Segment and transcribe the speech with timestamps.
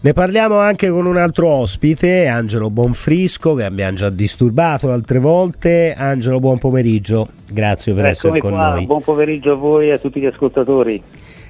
[0.00, 5.92] Ne parliamo anche con un altro ospite, Angelo Bonfrisco, che abbiamo già disturbato altre volte.
[5.96, 8.68] Angelo, buon pomeriggio, grazie per Eccomi essere con qua.
[8.74, 8.86] noi.
[8.86, 11.02] Buon pomeriggio a voi e a tutti gli ascoltatori.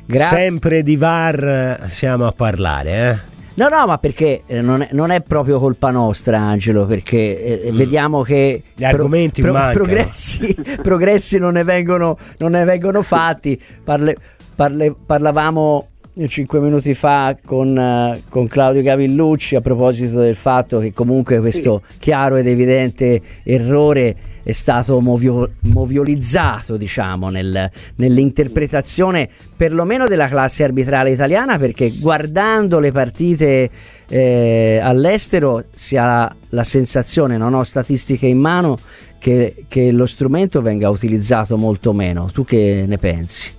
[0.06, 0.38] Grazie.
[0.48, 3.36] Sempre di VAR siamo a parlare, eh?
[3.56, 7.70] No, no, ma perché eh, non è, non è proprio colpa nostra, Angelo, perché eh,
[7.72, 7.76] Mm.
[7.76, 9.72] vediamo che Gli argomenti mancano.
[9.74, 13.60] progressi, progressi non, ne vengono, non ne vengono fatti.
[13.84, 14.16] Parle-
[14.54, 15.86] parle- parlavamo
[16.26, 21.82] cinque minuti fa con, eh, con Claudio Gavillucci a proposito del fatto che comunque questo
[21.98, 31.10] chiaro ed evidente errore è stato movio- moviolizzato diciamo nel- nell'interpretazione perlomeno della classe arbitrale
[31.10, 33.70] italiana perché guardando le partite
[34.08, 38.78] eh, all'estero si ha la sensazione, non ho statistiche in mano,
[39.18, 42.30] che, che lo strumento venga utilizzato molto meno.
[42.32, 43.57] Tu che ne pensi?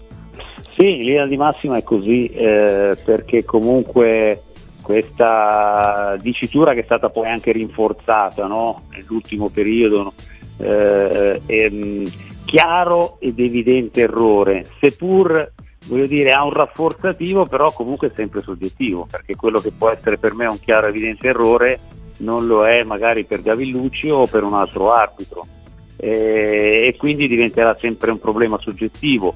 [0.81, 4.43] Sì, in linea di massima è così, eh, perché comunque
[4.81, 8.83] questa dicitura che è stata poi anche rinforzata no?
[8.91, 10.13] nell'ultimo periodo,
[10.55, 12.05] eh, è mh,
[12.45, 15.51] chiaro ed evidente errore, seppur
[15.87, 20.17] voglio dire ha un rafforzativo, però comunque è sempre soggettivo, perché quello che può essere
[20.17, 21.79] per me un chiaro evidente errore
[22.19, 25.45] non lo è magari per Gavillucci o per un altro arbitro.
[25.97, 29.35] Eh, e quindi diventerà sempre un problema soggettivo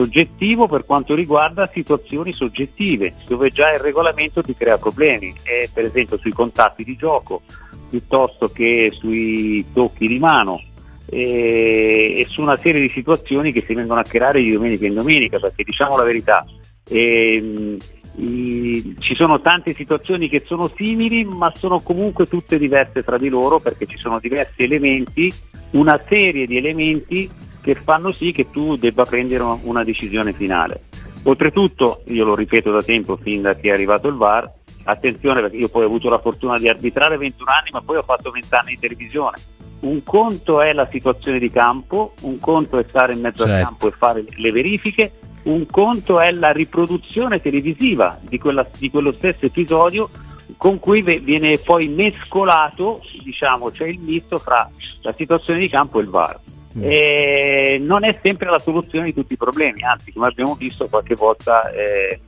[0.00, 5.84] soggettivo per quanto riguarda situazioni soggettive, dove già il regolamento ti crea problemi, e per
[5.84, 7.42] esempio sui contatti di gioco,
[7.90, 10.62] piuttosto che sui tocchi di mano
[11.06, 14.94] e, e su una serie di situazioni che si vengono a creare di domenica in
[14.94, 16.46] domenica, perché diciamo la verità,
[16.88, 17.76] ehm,
[18.16, 23.28] i- ci sono tante situazioni che sono simili, ma sono comunque tutte diverse tra di
[23.28, 25.32] loro perché ci sono diversi elementi,
[25.72, 27.30] una serie di elementi
[27.60, 30.80] che fanno sì che tu debba prendere una- decisione finale.
[31.24, 34.50] Oltretutto, io lo ripeto da tempo, fin da che è arrivato il VAR,
[34.84, 38.02] attenzione perché io poi ho avuto la fortuna di arbitrare 21 anni, ma poi ho
[38.02, 39.36] fatto 20 anni di televisione.
[39.80, 43.64] Un conto è la situazione di campo, un conto è stare in mezzo al Certo.
[43.64, 45.12] campo e fare le verifiche,
[45.44, 50.10] un conto è la riproduzione televisiva di, quella- di quello stesso episodio
[50.56, 54.68] con cui viene poi mescolato, diciamo, c'è il misto fra
[55.02, 56.38] la situazione di campo e il VAR.
[56.78, 56.82] Mm.
[56.84, 61.16] E non è sempre la soluzione di tutti i problemi, anzi come abbiamo visto qualche
[61.16, 62.20] volta eh,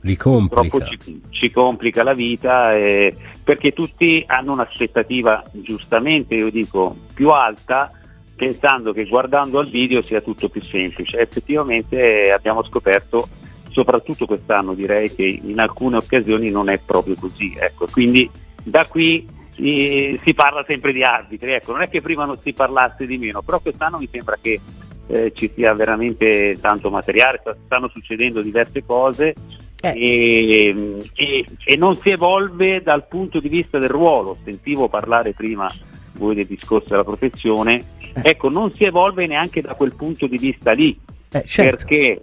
[0.49, 7.29] purtroppo ci, ci complica la vita eh, perché tutti hanno un'aspettativa giustamente io dico più
[7.29, 7.93] alta
[8.35, 11.19] pensando che guardando al video sia tutto più semplice.
[11.19, 13.29] Effettivamente eh, abbiamo scoperto
[13.69, 17.87] soprattutto quest'anno direi che in alcune occasioni non è proprio così ecco.
[17.89, 18.29] Quindi
[18.63, 19.25] da qui
[19.57, 23.17] eh, si parla sempre di arbitri ecco non è che prima non si parlasse di
[23.17, 24.59] meno però quest'anno mi sembra che
[25.07, 29.35] eh, ci sia veramente tanto materiale sta- stanno succedendo diverse cose
[29.81, 29.93] Eh.
[29.95, 34.37] e, e- e non si evolve dal punto di vista del ruolo.
[34.45, 35.69] Sentivo parlare prima
[36.13, 37.81] voi del discorso della professione,
[38.13, 38.21] Eh.
[38.23, 40.97] ecco, non si evolve neanche da quel punto di vista lì,
[41.33, 41.75] Eh, certo.
[41.75, 42.21] perché eh,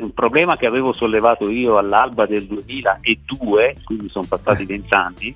[0.00, 5.34] un problema che avevo sollevato io all'alba del 2002, quindi sono passati vent'anni,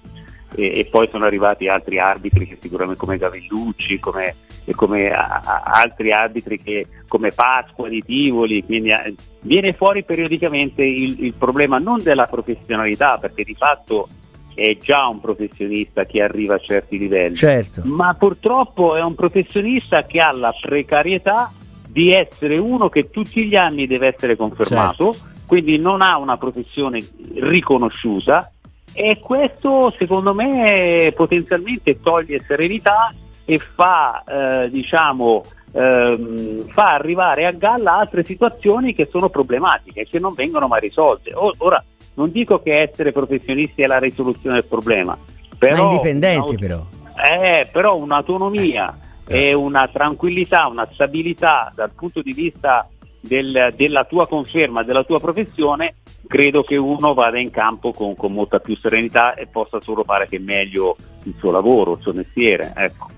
[0.54, 4.34] e, e poi sono arrivati altri arbitri che sicuramente come Gavellucci, come,
[4.64, 10.04] e come a- a- altri arbitri che, come Pasqua di Tivoli, quindi eh, viene fuori
[10.04, 14.08] periodicamente il, il problema non della professionalità, perché di fatto
[14.54, 17.82] è già un professionista che arriva a certi livelli, Certo.
[17.84, 21.52] ma purtroppo è un professionista che ha la precarietà
[21.86, 25.14] di essere uno che tutti gli anni deve essere confermato,
[25.46, 28.52] quindi non ha una professione riconosciuta
[28.96, 33.12] e questo secondo me potenzialmente toglie serenità
[33.44, 40.06] e fa eh, diciamo ehm, fa arrivare a galla altre situazioni che sono problematiche e
[40.10, 41.32] che non vengono mai risolte.
[41.34, 41.82] O- ora
[42.14, 45.16] non dico che essere professionisti è la risoluzione del problema,
[45.58, 46.86] però Ma indipendenti una- però.
[47.30, 48.98] eh, però un'autonomia
[49.28, 52.88] e una tranquillità, una stabilità dal punto di vista
[53.26, 55.94] del- della tua conferma, della tua professione,
[56.26, 60.26] credo che uno vada in campo con, con molta più serenità e possa solo fare
[60.26, 62.72] che meglio il suo lavoro, il suo mestiere.
[62.76, 63.08] Ecco.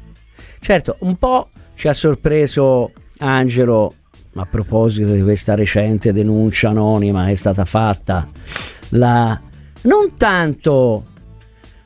[0.61, 3.93] Certo, un po' ci ha sorpreso Angelo
[4.35, 8.29] a proposito di questa recente denuncia anonima che è stata fatta,
[8.91, 9.41] la,
[9.83, 11.05] non tanto,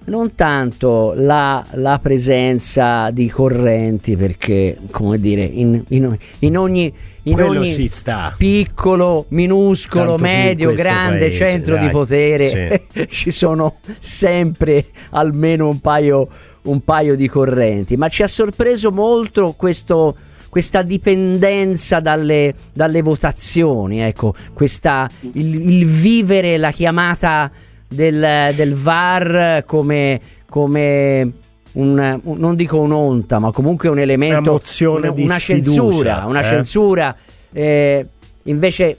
[0.05, 6.93] non tanto la, la presenza di correnti, perché come dire, in, in- in ogni,
[7.25, 7.89] in ogni
[8.37, 15.81] piccolo, minuscolo, Tanto medio, grande paese, centro di dai, potere ci sono sempre almeno un
[15.81, 16.29] paio,
[16.63, 20.17] un paio di correnti, ma ci ha sorpreso molto questo,
[20.49, 27.51] questa dipendenza dalle, dalle votazioni, ecco, questa, il, il vivere la chiamata
[27.93, 31.33] del, del VAR come, come
[31.73, 36.45] un, un, non dico un'onta, ma comunque un elemento, una, una censura, una eh?
[36.45, 37.17] censura.
[37.53, 38.07] Eh,
[38.45, 38.99] invece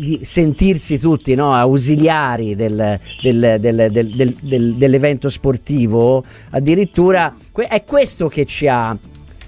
[0.00, 8.66] di sentirsi tutti no, ausiliari del, del, del, dell'evento sportivo, addirittura è questo che ci
[8.66, 8.96] ha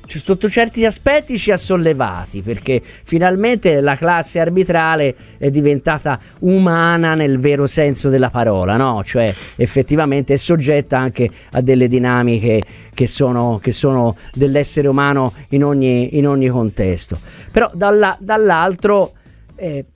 [0.07, 7.39] sotto certi aspetti ci ha sollevati perché finalmente la classe arbitrale è diventata umana nel
[7.39, 9.03] vero senso della parola, no?
[9.05, 12.63] cioè effettivamente è soggetta anche a delle dinamiche
[12.95, 17.19] che sono, che sono dell'essere umano in ogni, in ogni contesto.
[17.51, 19.13] Però dalla, dall'altro
[19.57, 19.87] eh,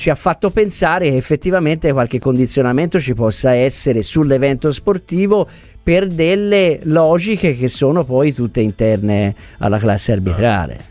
[0.00, 5.46] ci ha fatto pensare che effettivamente qualche condizionamento ci possa essere sull'evento sportivo
[5.82, 10.84] per delle logiche che sono poi tutte interne alla classe arbitrale.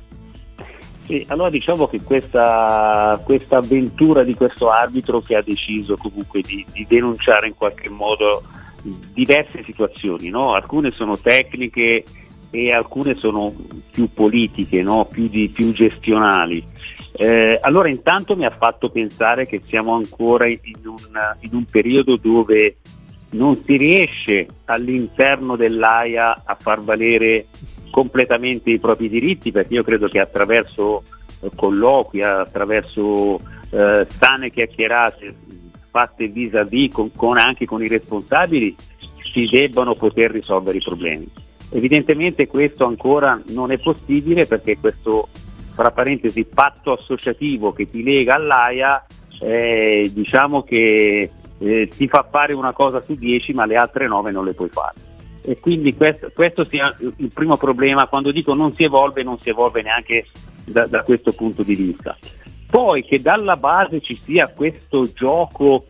[1.05, 6.63] Sì, allora diciamo che questa, questa, avventura di questo arbitro che ha deciso comunque di,
[6.71, 8.43] di denunciare in qualche modo
[9.11, 10.53] diverse situazioni, no?
[10.53, 12.03] alcune sono tecniche
[12.51, 13.51] e alcune sono
[13.91, 15.05] più politiche, no?
[15.05, 16.63] più, di, più gestionali.
[17.13, 22.17] Eh, allora intanto mi ha fatto pensare che siamo ancora in un, in un periodo
[22.17, 22.77] dove
[23.31, 27.47] non si riesce all'interno dell'AIA a far valere
[27.91, 31.03] completamente i propri diritti perché io credo che attraverso
[31.41, 33.39] eh, colloqui, attraverso
[33.71, 35.35] eh, sane chiacchierate
[35.89, 38.75] fatte vis-à-vis con, con anche con i responsabili
[39.23, 41.27] si debbano poter risolvere i problemi.
[41.71, 45.29] Evidentemente questo ancora non è possibile perché questo
[45.79, 49.05] tra parentesi patto associativo che ti lega all'AIA
[49.39, 54.29] eh, diciamo che eh, ti fa fare una cosa su 10 ma le altre 9
[54.31, 54.95] non le puoi fare.
[55.41, 59.47] E quindi questo, questo sia il primo problema, quando dico non si evolve, non si
[59.47, 60.25] evolve neanche
[60.65, 62.17] da, da questo punto di vista.
[62.69, 65.85] Poi che dalla base ci sia questo gioco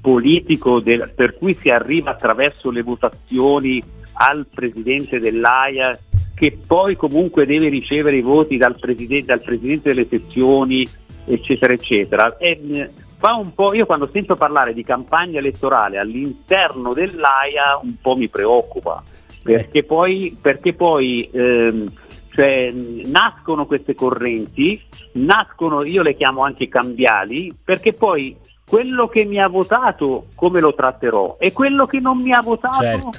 [0.00, 3.82] politico del, per cui si arriva attraverso le votazioni
[4.14, 5.98] al presidente dell'AIA
[6.34, 10.88] che poi comunque deve ricevere i voti dal presidente, dal presidente delle sezioni
[11.24, 12.36] eccetera eccetera.
[12.36, 18.16] E, fa un po', io quando sento parlare di campagna elettorale all'interno dell'AIA un po'
[18.16, 19.02] mi preoccupa,
[19.42, 21.86] perché poi, perché poi ehm,
[22.32, 24.82] cioè, nascono queste correnti,
[25.12, 28.36] nascono, io le chiamo anche cambiali, perché poi
[28.66, 31.36] quello che mi ha votato come lo tratterò?
[31.38, 32.80] E quello che non mi ha votato?
[32.80, 33.10] Certo.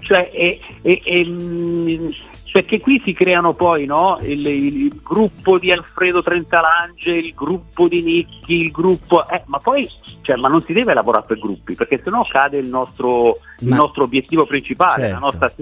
[0.00, 2.08] cioè, e, e, e,
[2.58, 8.02] perché qui si creano poi no, il, il, gruppo di Alfredo Trentalange, il gruppo di
[8.02, 9.28] Nicchi, il gruppo...
[9.28, 9.88] Eh, ma poi
[10.22, 14.02] cioè, ma non si deve lavorare per gruppi, perché sennò cade il nostro, il nostro
[14.02, 15.14] obiettivo principale, certo.
[15.14, 15.52] la nostra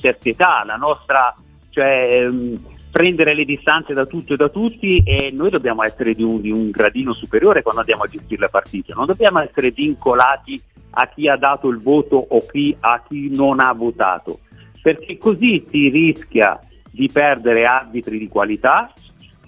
[0.00, 1.34] terzietà, la nostra...
[1.68, 2.58] Cioè, ehm,
[2.90, 6.50] prendere le distanze da tutto e da tutti e noi dobbiamo essere di un, di
[6.50, 10.60] un gradino superiore quando andiamo a gestire le partite, non dobbiamo essere vincolati
[10.92, 14.40] a chi ha dato il voto o chi, a chi non ha votato
[14.82, 16.58] perché così si rischia
[16.90, 18.92] di perdere arbitri di qualità,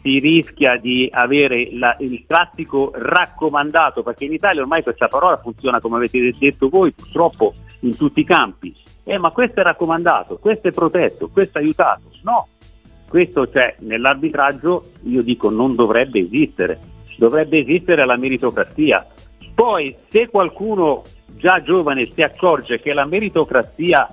[0.00, 5.80] si rischia di avere la, il classico raccomandato, perché in Italia ormai questa parola funziona
[5.80, 8.74] come avete detto voi, purtroppo in tutti i campi.
[9.04, 12.10] Eh, ma questo è raccomandato, questo è protetto, questo è aiutato.
[12.22, 12.48] No,
[13.08, 16.80] questo c'è nell'arbitraggio, io dico non dovrebbe esistere,
[17.16, 19.06] dovrebbe esistere la meritocrazia.
[19.54, 21.02] Poi se qualcuno
[21.36, 24.06] già giovane si accorge che la meritocrazia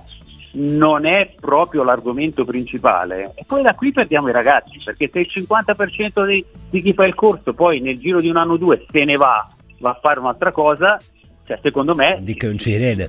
[0.52, 5.28] non è proprio l'argomento principale e poi da qui perdiamo i ragazzi perché se il
[5.32, 8.84] 50% di, di chi fa il corso poi nel giro di un anno o due
[8.88, 11.00] se ne va, va a fare un'altra cosa,
[11.44, 12.18] cioè secondo me...
[12.20, 13.08] Di che non ci crede.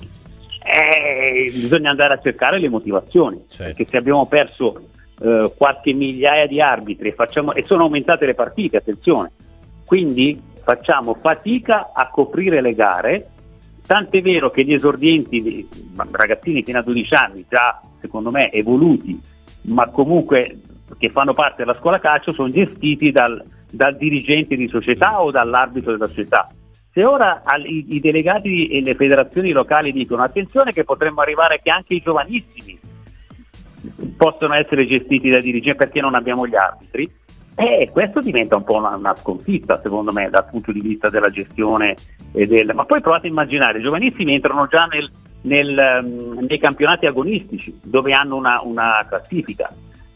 [0.63, 3.63] Eh, bisogna andare a cercare le motivazioni Certo.
[3.63, 8.77] perché se abbiamo perso eh, qualche migliaia di arbitri facciamo, e sono aumentate le partite,
[8.77, 9.31] attenzione,
[9.85, 13.30] quindi facciamo fatica a coprire le gare
[13.91, 15.67] Tant'è vero che gli esordienti,
[16.11, 19.19] ragazzini fino a 12 anni, già secondo me evoluti,
[19.63, 20.61] ma comunque
[20.97, 25.91] che fanno parte della scuola calcio, sono gestiti dal, dal dirigente di società o dall'arbitro
[25.91, 26.47] della società.
[26.89, 31.95] Se ora i, delegati e le federazioni locali dicono attenzione che potremmo arrivare che anche
[31.95, 32.79] i giovanissimi
[34.15, 37.11] possono essere gestiti da dirigenti perché non abbiamo gli arbitri,
[37.55, 41.29] eh, questo diventa un po' una, una, sconfitta, secondo me, dal punto di vista della
[41.29, 41.95] gestione.
[42.31, 42.71] Del...
[42.73, 45.09] Ma poi provate a immaginare, i giovanissimi entrano già nel,
[45.41, 49.71] nel, um, nei campionati agonistici, dove hanno una, una classifica.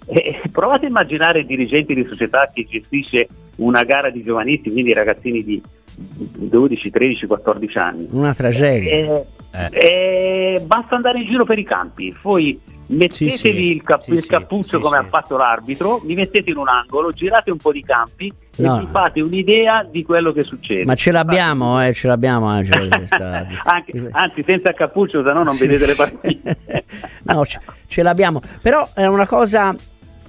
[0.08, 3.28] E provate a immaginare dirigenti di società che gestisce
[3.58, 5.62] una gara di giovanissimi, quindi ragazzini di
[5.96, 8.08] 12, 13, 14 anni.
[8.12, 8.92] Una tragedia.
[8.92, 9.70] Eh, eh.
[9.72, 13.72] Eh, basta andare in giro per i campi, poi mettetevi sì, sì.
[13.72, 17.52] Il, cap- sì, il, cappuccio come ha fatto l'arbitro, vi mettete in un angolo, girate
[17.52, 18.78] un po' di campi no.
[18.78, 20.86] e vi fate un'idea di quello che succede.
[20.86, 22.90] Ma ce l'abbiamo, eh, ce l'abbiamo Angelo.
[23.64, 26.58] Anche, anzi, senza il cappuccio, se no non vedete le partite.
[27.24, 28.42] no, ce, ce, l'abbiamo.
[28.62, 29.76] Però è una cosa...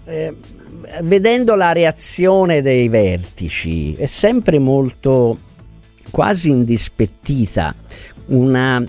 [0.04, 0.34] Eh,
[1.02, 5.36] vedendo la reazione dei vertici è sempre molto
[6.10, 7.74] quasi indispettita
[8.26, 8.82] una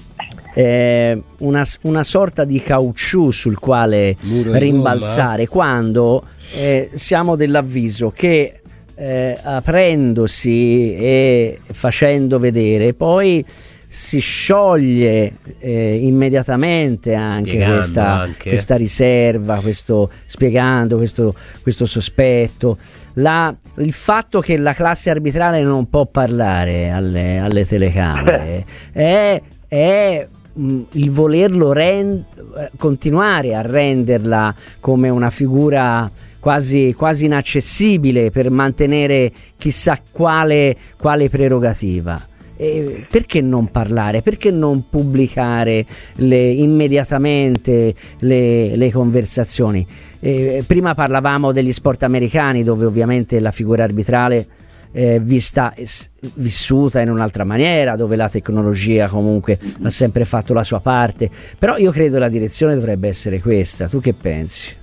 [0.57, 6.23] eh, una, una, sorta di caucciù sul quale rimbalzare quando
[6.55, 8.61] eh, siamo dell'avviso che
[8.95, 13.45] eh, aprendosi e facendo vedere poi
[13.87, 22.77] si scioglie eh, immediatamente anche questa, anche questa, riserva, questo, spiegando questo, questo sospetto.
[23.13, 30.27] La, il fatto che la classe arbitrale non può parlare alle, alle telecamere è, è
[30.59, 32.23] Mm, il volerlo rend-
[32.57, 36.09] eh, continuare a renderla come una figura
[36.39, 42.19] quasi, quasi inaccessibile per mantenere chissà quale, quale prerogativa.
[42.59, 44.23] E perché non parlare?
[44.23, 45.85] Perché non pubblicare
[46.15, 49.85] le, immediatamente le, le conversazioni?
[50.19, 54.47] Eh, prima parlavamo degli sport americani dove ovviamente la figura arbitrale
[54.97, 55.75] eh, vista,
[56.33, 61.29] vissuta in un'altra maniera, dove la tecnologia comunque ha sempre fatto la sua parte.
[61.59, 63.87] Però io credo la direzione dovrebbe essere questa.
[63.87, 64.75] Tu che pensi?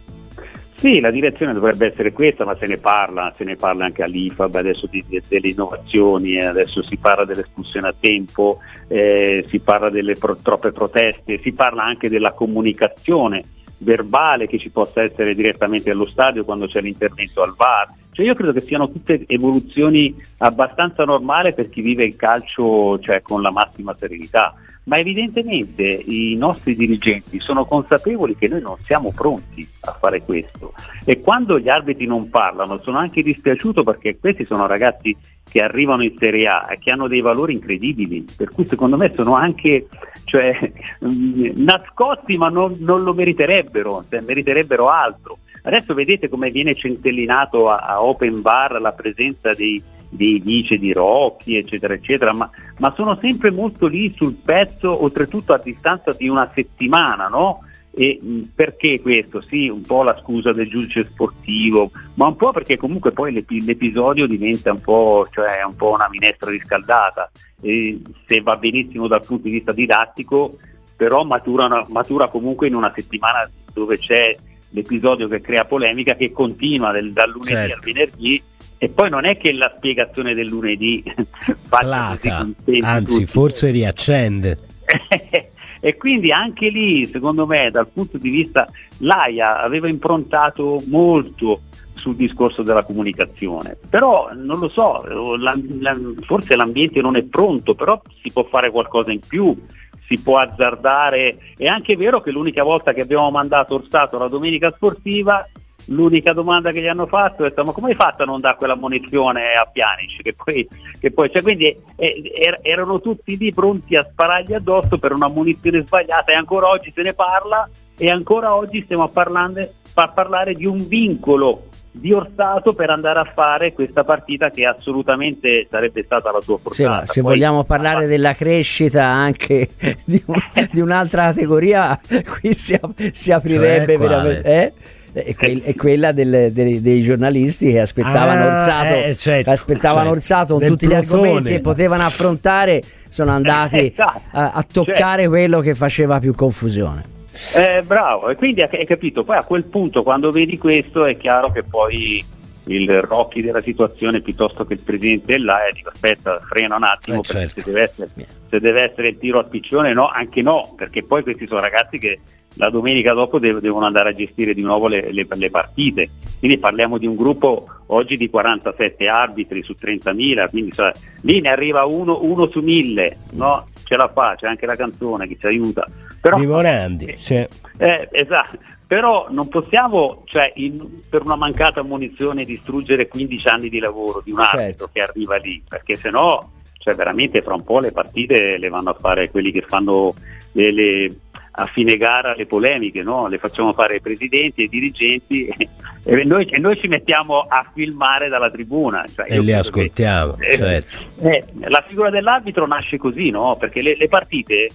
[0.76, 4.54] Sì, la direzione dovrebbe essere questa, ma se ne parla, se ne parla anche all'IFAB
[4.54, 9.90] adesso di, di, delle innovazioni, eh, adesso si parla dell'espulsione a tempo, eh, si parla
[9.90, 13.42] delle pro, troppe proteste, si parla anche della comunicazione
[13.78, 17.88] verbale che ci possa essere direttamente allo stadio quando c'è l'intervento al VAR.
[18.14, 23.20] Cioè io credo che siano tutte evoluzioni abbastanza normali per chi vive il calcio cioè,
[23.22, 24.54] con la massima serenità,
[24.84, 30.72] ma evidentemente i nostri dirigenti sono consapevoli che noi non siamo pronti a fare questo
[31.04, 36.02] e quando gli arbitri non parlano sono anche dispiaciuto perché questi sono ragazzi che arrivano
[36.02, 39.88] in Serie A e che hanno dei valori incredibili, per cui secondo me sono anche
[40.24, 45.38] cioè, nascosti ma non, non lo meriterebbero, cioè, meriterebbero altro.
[45.66, 50.92] Adesso vedete come viene centellinato a, a Open Bar la presenza dei, dei vice di
[50.92, 56.28] Rocchi, eccetera, eccetera, ma, ma, sono sempre molto lì sul pezzo, oltretutto a distanza di
[56.28, 57.60] una settimana, no?
[57.96, 58.20] E
[58.54, 59.40] perché questo?
[59.40, 64.26] Sì, un po' la scusa del giudice sportivo, ma un po' perché comunque poi l'episodio
[64.26, 67.30] diventa un po', cioè un po una minestra riscaldata.
[67.62, 70.58] E se va benissimo dal punto di vista didattico,
[70.96, 74.34] però matura, matura comunque in una settimana dove c'è
[74.74, 77.74] l'episodio che crea polemica che continua del, dal lunedì certo.
[77.74, 78.42] al venerdì
[78.76, 81.02] e poi non è che la spiegazione del lunedì
[81.68, 82.46] placa,
[82.80, 83.26] anzi tutti.
[83.26, 84.58] forse riaccende.
[85.80, 88.66] e quindi anche lì, secondo me, dal punto di vista,
[88.98, 91.62] l'AIA aveva improntato molto
[91.94, 95.02] sul discorso della comunicazione, però non lo so,
[95.38, 99.56] la, la, forse l'ambiente non è pronto, però si può fare qualcosa in più,
[100.06, 101.38] si può azzardare.
[101.56, 105.46] È anche vero che l'unica volta che abbiamo mandato Orsato alla domenica sportiva,
[105.86, 108.56] l'unica domanda che gli hanno fatto è stata: ma come hai fatto a non dare
[108.56, 110.22] quella munizione a Pianic?
[110.22, 110.68] Che poi,
[111.00, 115.28] che poi cioè, quindi eh, er, erano tutti lì pronti a sparargli addosso per una
[115.28, 119.60] munizione sbagliata e ancora oggi se ne parla e ancora oggi stiamo a, parlando,
[119.94, 125.68] a parlare di un vincolo di Orsato per andare a fare questa partita che assolutamente
[125.70, 127.06] sarebbe stata la sua portata.
[127.06, 129.68] Sì, se Poi, vogliamo parlare ah, della crescita anche
[130.04, 130.34] di, un,
[130.72, 131.98] di, un'altra categoria,
[132.40, 132.78] qui si,
[133.12, 134.42] si aprirebbe cioè, veramente.
[134.42, 134.72] Eh?
[135.12, 140.00] È, que- è, quella del, dei, dei, giornalisti che aspettavano ah, Orsato, eh, certo, aspettavano
[140.00, 140.16] certo.
[140.16, 141.06] Orsato con tutti plotone.
[141.06, 144.20] gli argomenti che potevano affrontare, sono andati esatto.
[144.32, 145.30] a, a, toccare certo.
[145.30, 147.13] quello che faceva più confusione.
[147.56, 151.50] Eh, bravo, e quindi hai capito, poi a quel punto quando vedi questo è chiaro
[151.50, 152.24] che poi
[152.66, 157.20] il Rocchi della situazione piuttosto che il presidente e dico aspetta frena un attimo eh,
[157.20, 157.60] perché certo.
[157.60, 161.22] se, deve essere, se, deve essere, il tiro al piccione no, anche no, perché poi
[161.22, 162.20] questi sono ragazzi che
[162.54, 166.58] la domenica dopo dev- devono andare a gestire di nuovo le, le, le, partite, quindi
[166.58, 171.84] parliamo di un gruppo oggi di 47 arbitri su 30.000, quindi cioè, lì ne arriva
[171.84, 173.66] uno, uno su mille, no?
[173.84, 175.86] Ce la fa, c'è anche la canzone che ci aiuta.
[176.20, 177.34] Però, Vivorandi, sì.
[177.76, 183.78] eh, esatto, però non possiamo, cioè, in, per una mancata munizione, distruggere 15 anni di
[183.78, 184.90] lavoro di un arbitro certo.
[184.92, 188.90] che arriva lì, perché se no, cioè, veramente fra un po' le partite le vanno
[188.90, 190.14] a fare quelli che fanno
[190.52, 191.08] le, le
[191.56, 193.28] a fine gara le polemiche, no?
[193.28, 195.46] le facciamo fare ai presidenti e ai dirigenti
[196.04, 199.04] e noi, e noi, ci mettiamo a filmare dalla tribuna.
[199.12, 200.32] Cioè, e li ascoltiamo.
[200.32, 200.96] Che, eh, certo.
[201.28, 203.56] eh, la figura dell'arbitro nasce così, no?
[203.58, 204.68] perché le, le partite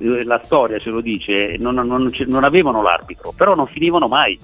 [0.00, 4.36] eh, la storia ce lo dice, non, non, non avevano l'arbitro, però non finivano mai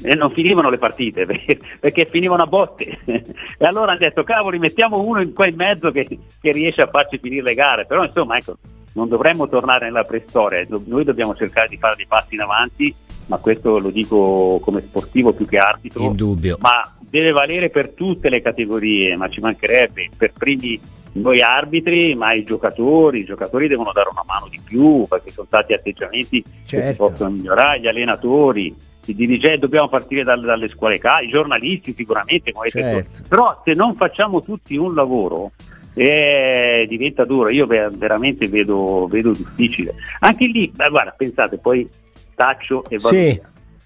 [0.00, 4.60] e non finivano le partite perché, perché finivano a botte e allora hanno detto cavoli
[4.60, 6.06] mettiamo uno in qua in mezzo che,
[6.40, 8.58] che, riesce a farci finire le gare però insomma ecco
[8.94, 12.94] non dovremmo tornare nella preistoria noi dobbiamo cercare di fare dei passi in avanti
[13.26, 16.56] ma questo lo dico come sportivo più che arbitro Indubbio.
[16.60, 20.80] ma deve valere per tutte le categorie ma ci mancherebbe per primi
[21.12, 25.46] noi arbitri, ma i giocatori, i giocatori devono dare una mano di più perché sono
[25.46, 26.54] stati atteggiamenti certo.
[26.54, 27.08] che si certo.
[27.08, 28.74] possono migliorare, gli allenatori,
[29.06, 33.22] i dirigenti, dobbiamo partire dalle, dalle scuole K, i giornalisti sicuramente, certo.
[33.28, 35.52] però se non facciamo tutti un lavoro
[35.94, 39.94] eh, diventa duro, io veramente vedo, vedo difficile.
[40.20, 41.88] Anche lì, guarda, pensate, poi
[42.34, 43.40] taccio e va sì.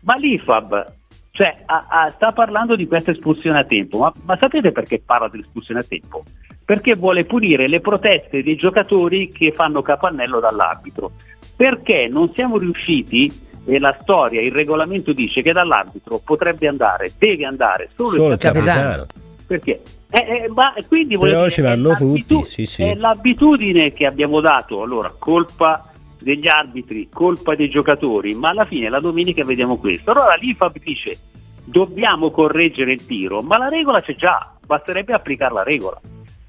[0.04, 1.00] Ma l'IFAB
[1.35, 5.28] cioè, a, a, sta parlando di questa espulsione a tempo, ma, ma sapete perché parla
[5.28, 6.25] dell'espulsione a tempo?
[6.62, 11.12] Perché vuole punire le proteste dei giocatori che fanno capannello dall'arbitro.
[11.56, 13.32] Perché non siamo riusciti,
[13.64, 18.38] e la storia, il regolamento dice che dall'arbitro potrebbe andare, deve andare solo, solo il
[18.38, 18.66] capitano.
[18.66, 19.06] capitano.
[19.47, 19.80] Perché?
[20.14, 22.83] Eh, eh, ma quindi Però ci vanno tutti, sì, sì.
[22.83, 25.90] È l'abitudine che abbiamo dato, allora colpa
[26.21, 30.11] degli arbitri, colpa dei giocatori, ma alla fine la domenica vediamo questo.
[30.11, 31.19] Allora l'IFAB dice
[31.64, 35.99] dobbiamo correggere il tiro, ma la regola c'è già, basterebbe applicare la regola.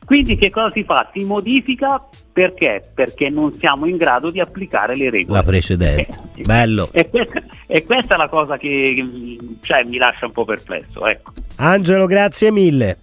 [0.06, 1.10] Quindi che cosa si fa?
[1.14, 2.82] Si modifica perché?
[2.94, 5.38] Perché non siamo in grado di applicare le regole.
[5.38, 6.08] La precedente.
[6.36, 6.90] Eh, Bello.
[6.92, 11.06] E questa, e questa, è la cosa che cioè, mi lascia un po' perplesso.
[11.06, 11.32] Ecco.
[11.56, 12.98] Angelo, grazie mille.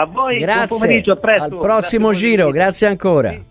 [0.00, 1.02] A voi, grazie.
[1.38, 3.46] Al prossimo giro, grazie ancora.